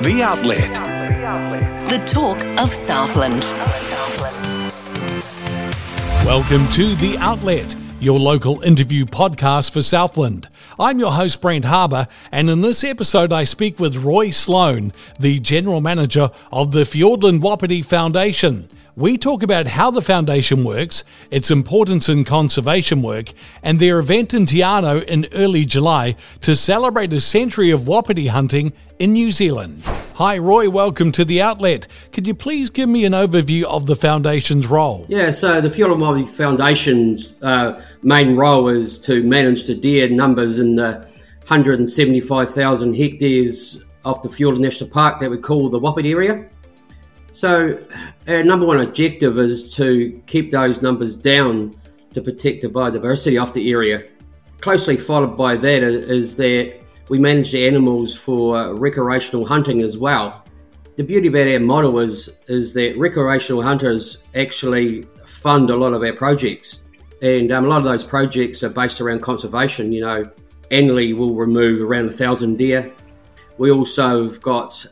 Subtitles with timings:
[0.00, 0.74] The Outlet.
[1.90, 3.42] The talk of Southland.
[6.24, 10.48] Welcome to The Outlet, your local interview podcast for Southland.
[10.78, 15.40] I'm your host, Brent Harbour, and in this episode, I speak with Roy Sloan, the
[15.40, 18.70] General Manager of the Fiordland Wapiti Foundation.
[18.98, 24.34] We talk about how the foundation works, its importance in conservation work, and their event
[24.34, 29.30] in Te Anau in early July to celebrate a century of wapiti hunting in New
[29.30, 29.84] Zealand.
[30.14, 31.86] Hi, Roy, welcome to the outlet.
[32.10, 35.06] Could you please give me an overview of the Foundation's role?
[35.08, 40.74] Yeah, so the Wapiti Foundation's uh, main role is to manage the deer numbers in
[40.74, 41.08] the
[41.46, 46.50] 175,000 hectares of the Fiordland National Park that we call the Wapiti area.
[47.38, 47.78] So,
[48.26, 51.80] our number one objective is to keep those numbers down
[52.12, 54.08] to protect the biodiversity of the area.
[54.60, 60.44] Closely followed by that is that we manage the animals for recreational hunting as well.
[60.96, 66.02] The beauty about our model is, is that recreational hunters actually fund a lot of
[66.02, 66.88] our projects.
[67.22, 69.92] And um, a lot of those projects are based around conservation.
[69.92, 70.32] You know,
[70.72, 72.92] annually we'll remove around a thousand deer.
[73.58, 74.84] We also have got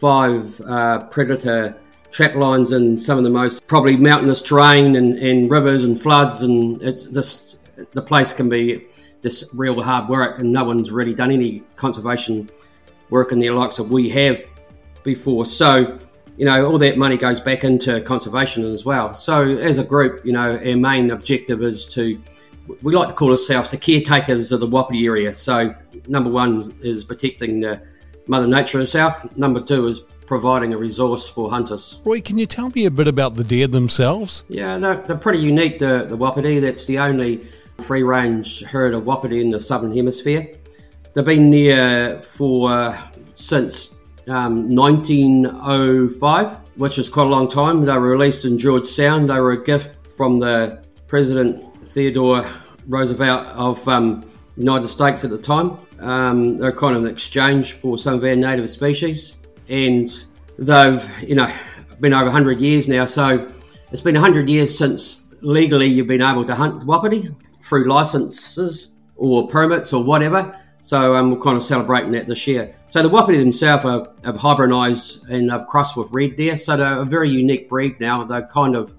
[0.00, 1.76] five uh, predator
[2.10, 6.42] trap lines in some of the most probably mountainous terrain and, and rivers and floods
[6.42, 7.58] and it's this
[7.92, 8.86] the place can be
[9.20, 12.48] this real hard work and no one's really done any conservation
[13.10, 14.42] work in the likes of we have
[15.02, 15.44] before.
[15.44, 15.98] So
[16.36, 19.14] you know all that money goes back into conservation as well.
[19.14, 22.20] So as a group you know our main objective is to
[22.82, 25.32] we like to call ourselves the caretakers of the wapiti area.
[25.32, 25.74] So
[26.06, 27.80] number one is protecting the
[28.28, 29.36] Mother Nature herself.
[29.36, 32.00] Number two is providing a resource for hunters.
[32.04, 34.44] Roy, can you tell me a bit about the deer themselves?
[34.48, 36.58] Yeah, they're, they're pretty unique, the, the Wapiti.
[36.60, 37.46] That's the only
[37.78, 40.54] free range herd of Wapiti in the southern hemisphere.
[41.14, 43.00] They've been there for uh,
[43.32, 43.98] since
[44.28, 47.84] um, 1905, which is quite a long time.
[47.86, 49.30] They were released in George Sound.
[49.30, 52.44] They were a gift from the President Theodore
[52.86, 55.78] Roosevelt of um, United States at the time.
[56.00, 60.08] Um, they're kind of an exchange for some of our native species, and
[60.58, 61.50] they've you know
[62.00, 63.04] been over 100 years now.
[63.04, 63.50] So
[63.90, 67.28] it's been 100 years since legally you've been able to hunt wapiti
[67.62, 70.56] through licenses or permits or whatever.
[70.80, 72.72] So um, we're kind of celebrating that this year.
[72.86, 76.56] So the wapiti themselves are, have hybridized and they've crossed with red deer.
[76.56, 78.22] So they're a very unique breed now.
[78.24, 78.94] They're kind of,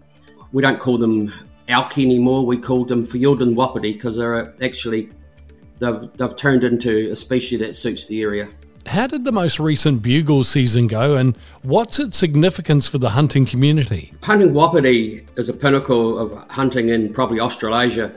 [0.52, 1.34] we don't call them
[1.68, 2.46] elk anymore.
[2.46, 5.09] We call them Fiordland wapiti because they're actually
[5.79, 8.50] they've, they've turned into a species that suits the area.
[8.85, 13.45] How did the most recent bugle season go, and what's its significance for the hunting
[13.45, 14.13] community?
[14.23, 18.12] Hunting wapiti is a pinnacle of hunting in probably Australasia.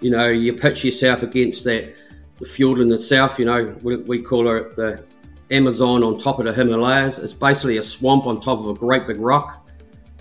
[0.00, 1.94] You know, you pitch yourself against that
[2.38, 3.38] the fjord in the south.
[3.38, 5.04] You know, we, we call it the
[5.50, 7.18] Amazon on top of the Himalayas.
[7.18, 9.66] It's basically a swamp on top of a great big rock.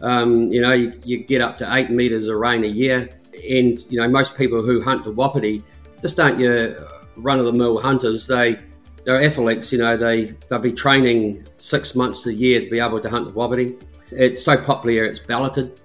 [0.02, 3.10] Um, you know, you, you, get up to eight meters of rain a year,
[3.50, 5.64] and you know most people who hunt the wapiti
[6.04, 8.28] just aren't your run of the mill hunters.
[8.28, 8.60] They
[9.06, 9.96] they're athletes, you know.
[9.96, 13.78] They they'll be training six months a year to be able to hunt the wapiti.
[14.12, 15.80] It's so popular, it's balloted,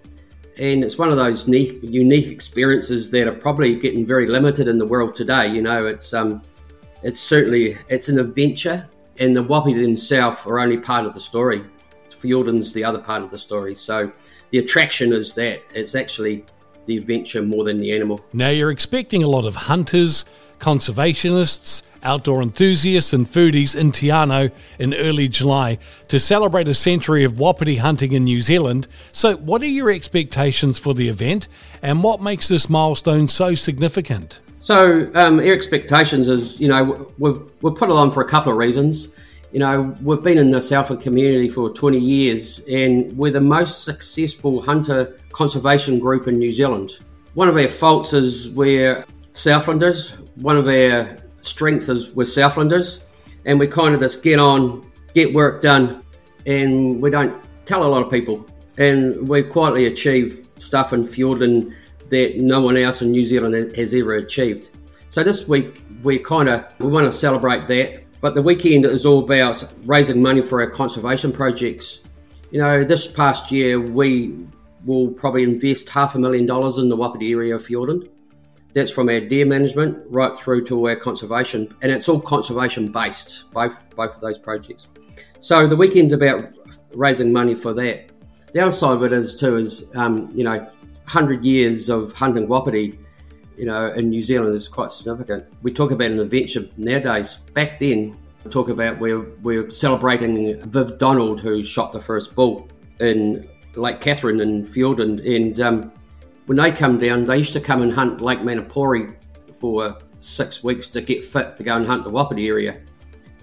[0.59, 4.77] and it's one of those unique, unique experiences that are probably getting very limited in
[4.79, 5.47] the world today.
[5.49, 6.43] You know, it's um,
[7.05, 8.89] it's certainly it's an adventure,
[9.21, 11.65] and the wapiti themselves are only part of the story.
[12.11, 13.77] Fiordland's the other part of the story.
[13.77, 14.11] So
[14.50, 16.45] the attraction is that it's actually
[16.88, 18.21] the adventure more than the animal.
[18.32, 20.25] Now, you're expecting a lot of hunters,
[20.59, 25.78] conservationists, outdoor enthusiasts, and foodies in Te Anau in early July
[26.09, 28.88] to celebrate a century of wapiti hunting in New Zealand.
[29.12, 31.47] So, what are your expectations for the event,
[31.82, 34.41] and what makes this milestone so significant?
[34.59, 38.50] So, um, our expectations is, you know, we've, we've put it on for a couple
[38.50, 39.09] of reasons.
[39.50, 43.82] You know, we've been in the Southland community for 20 years and we're the most
[43.82, 46.98] successful hunter conservation group in New Zealand.
[47.32, 50.16] One of our faults is we're Southlanders.
[50.37, 53.04] One of our strengths is we're Southlanders
[53.47, 56.02] and we kind of just get on, get work done,
[56.44, 58.46] and we don't tell a lot of people.
[58.76, 61.75] And we quietly achieve stuff in Fiordland
[62.11, 64.70] that no one else in New Zealand has ever achieved.
[65.08, 69.06] So this week we kind of we want to celebrate that but the weekend is
[69.06, 72.03] all about raising money for our conservation projects.
[72.50, 74.35] You know, this past year we
[74.85, 78.09] will probably invest half a million dollars in the Wapiti area of Fiordland.
[78.73, 83.50] That's from our deer management right through to our conservation, and it's all conservation based,
[83.53, 84.88] both both of those projects.
[85.41, 86.53] So the weekend's about
[86.94, 88.11] raising money for that.
[88.53, 90.71] The other side of it is too is um, you know,
[91.06, 92.99] hundred years of hunting wapiti
[93.58, 95.44] you know, in New Zealand is quite significant.
[95.62, 97.37] We talk about an adventure nowadays.
[97.55, 102.69] Back then, we talk about we're, we're celebrating Viv Donald, who shot the first bull
[103.00, 105.26] in Lake Catherine in Fiordland.
[105.26, 105.93] And um,
[106.46, 109.16] when they come down, they used to come and hunt Lake Manapouri
[109.58, 112.81] for six weeks to get fit to go and hunt the Wapiti area.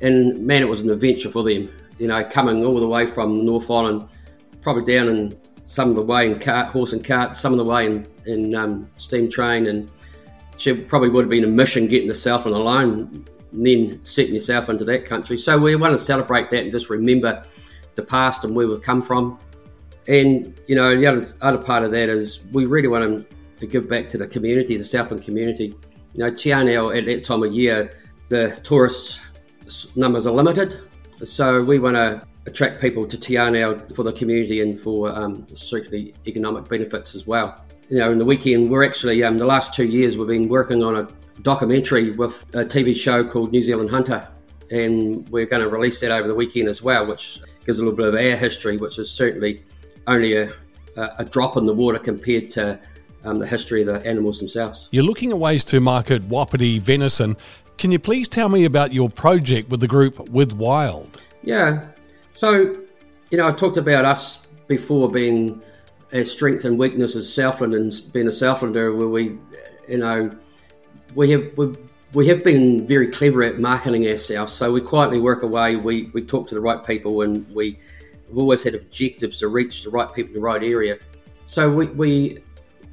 [0.01, 1.69] And man, it was an adventure for them.
[1.97, 4.07] You know, coming all the way from North Island,
[4.61, 7.65] probably down in some of the way in cart, horse and cart, some of the
[7.65, 9.91] way in, in um, steam train, and
[10.57, 14.33] she probably would have been a mission getting herself the Southland alone, and then setting
[14.33, 15.37] yourself into that country.
[15.37, 17.43] So we want to celebrate that and just remember
[17.95, 19.39] the past and where we've come from.
[20.07, 23.27] And you know, the other other part of that is we really want
[23.59, 25.73] to give back to the community, the Southland community.
[26.13, 27.91] You know, Te Anau at that time of year,
[28.29, 29.21] the tourist
[29.95, 30.81] numbers are limited,
[31.23, 35.47] so we want to attract people to Te Anau for the community and for um,
[35.53, 37.59] certainly economic benefits as well.
[37.89, 40.83] You know, in the weekend, we're actually um, the last two years we've been working
[40.83, 41.07] on a
[41.43, 44.27] documentary with a TV show called New Zealand Hunter,
[44.71, 47.95] and we're going to release that over the weekend as well, which gives a little
[47.95, 49.63] bit of our history, which is certainly
[50.07, 50.51] only a,
[50.95, 52.79] a drop in the water compared to
[53.23, 54.89] um, the history of the animals themselves.
[54.91, 57.37] You're looking at ways to market Wapiti venison.
[57.77, 61.21] Can you please tell me about your project with the group With Wild?
[61.43, 61.87] Yeah.
[62.33, 62.75] So,
[63.29, 65.61] you know, I talked about us before being
[66.23, 69.37] strength and weakness as Southland and being a Southlander, where we,
[69.87, 70.35] you know,
[71.15, 71.75] we have we,
[72.13, 74.53] we have been very clever at marketing ourselves.
[74.53, 75.75] So we quietly work away.
[75.75, 77.79] We we talk to the right people, and we
[78.29, 80.97] we've always had objectives to reach the right people in the right area.
[81.45, 82.39] So we, we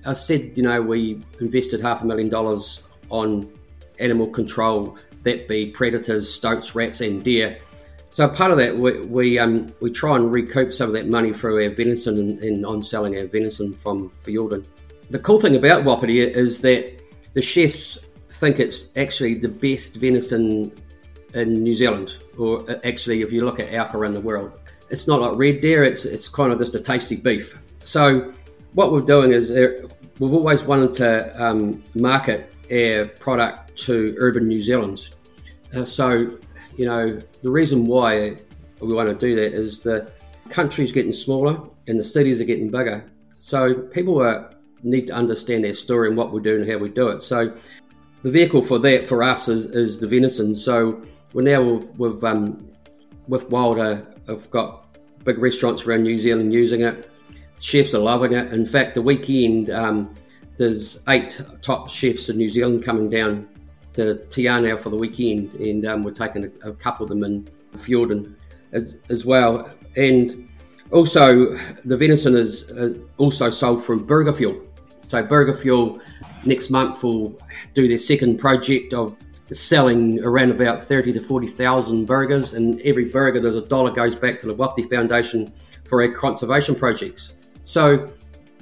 [0.04, 3.50] I said, you know, we invested half a million dollars on
[3.98, 7.58] animal control, that be predators, stoats, rats, and deer.
[8.12, 11.32] So part of that, we we, um, we try and recoup some of that money
[11.32, 14.67] through our venison and, and on selling our venison from Fiordland.
[15.09, 17.00] The cool thing about Wapiti is that
[17.32, 20.73] the chefs think it's actually the best venison
[21.32, 24.53] in New Zealand, or uh, actually, if you look at elk around the world
[24.93, 25.82] it's not like red deer.
[25.82, 27.59] It's it's kind of just a tasty beef.
[27.82, 28.32] So
[28.75, 29.88] what we're doing is uh,
[30.20, 35.14] we've always wanted to um, market our product to urban New Zealanders.
[35.75, 36.38] Uh, so
[36.76, 38.36] you know the reason why
[38.80, 40.10] we want to do that is the
[40.50, 43.04] country's getting smaller and the cities are getting bigger.
[43.38, 46.88] So people are, need to understand our story and what we're doing and how we
[46.88, 47.22] do it.
[47.22, 47.56] So
[48.22, 50.54] the vehicle for that for us is, is the venison.
[50.54, 51.02] So
[51.32, 52.69] we're now with, with um,
[53.28, 57.08] with Wilder have got big restaurants around New Zealand using it.
[57.60, 58.52] Chefs are loving it.
[58.52, 60.14] In fact, the weekend um,
[60.56, 63.48] there's eight top chefs in New Zealand coming down
[63.94, 67.24] to Te Anau for the weekend, and um, we're taking a, a, couple of them
[67.24, 68.34] in Fiordland
[68.72, 69.70] as, as well.
[69.96, 70.48] And
[70.90, 74.60] also, the venison is uh, also sold through Burger Fuel.
[75.08, 76.00] So Burger Fuel
[76.44, 77.38] next month will
[77.74, 79.16] do their second project of
[79.50, 84.40] selling around about 30 to 40,000 burgers, and every burger there's a dollar goes back
[84.40, 85.52] to the Wapiti Foundation
[85.84, 87.34] for our conservation projects.
[87.62, 88.10] So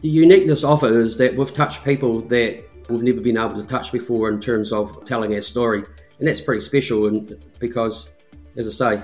[0.01, 3.65] the uniqueness of it is that we've touched people that we've never been able to
[3.65, 5.85] touch before in terms of telling our story,
[6.19, 7.07] and that's pretty special.
[7.07, 8.11] And because,
[8.57, 9.03] as I say,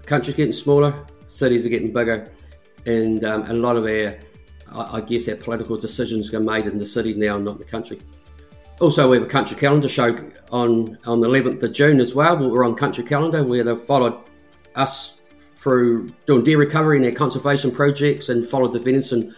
[0.00, 2.30] the country's getting smaller, cities are getting bigger,
[2.86, 4.18] and, um, a lot of our,
[4.72, 8.00] I guess, our political decisions are made in the city now, not in the country.
[8.80, 10.16] Also, we have a country calendar show
[10.52, 12.36] on on the 11th of June as well.
[12.38, 14.16] We're on country calendar where they've followed
[14.76, 15.20] us
[15.56, 19.34] through doing deer recovery and their conservation projects and followed the venison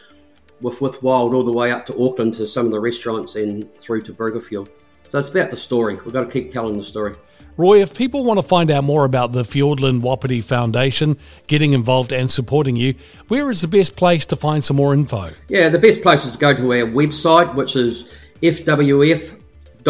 [0.60, 3.72] with with wild all the way up to Auckland to some of the restaurants and
[3.74, 4.68] through to Burger Fuel.
[5.06, 5.96] So it's about the story.
[5.96, 7.14] We've got to keep telling the story.
[7.56, 12.12] Roy, if people want to find out more about the Fiordland Wapiti Foundation, getting involved
[12.12, 12.94] and supporting you,
[13.28, 15.30] where is the best place to find some more info?
[15.48, 19.82] Yeah, the best place is to go to our website, which is fwf.net.nz,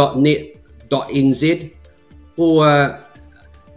[2.36, 3.04] or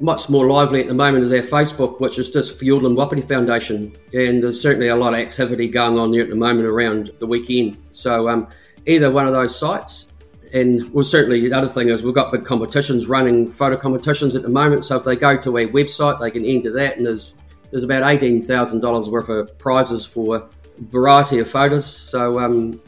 [0.03, 3.95] much more lively at the moment is our Facebook, which is just Fiordland Wapiti Foundation.
[4.11, 7.25] And there's certainly a lot of activity going on there at the moment around the
[7.25, 7.77] weekend.
[7.89, 8.49] So um,
[8.85, 10.09] either one of those sites.
[10.53, 14.41] And well, certainly the other thing is we've got big competitions running, photo competitions at
[14.41, 14.83] the moment.
[14.83, 17.35] So if they go to our website, they can enter that, and there's
[17.71, 20.47] there's about eighteen thousand dollars worth of prizes for a
[20.79, 21.85] variety of photos.
[21.85, 22.79] So um,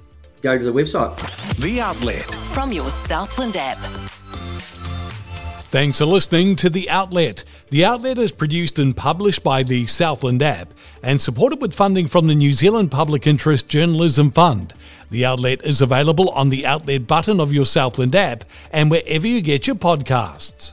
[0.41, 1.15] go to the website.
[1.59, 3.79] The Outlet from your Southland app.
[5.75, 7.43] Thanks for listening to The Outlet.
[7.69, 12.27] The Outlet is produced and published by the Southland app and supported with funding from
[12.27, 14.73] the New Zealand Public Interest Journalism Fund.
[15.11, 19.41] The Outlet is available on the Outlet button of your Southland app and wherever you
[19.41, 20.71] get your podcasts.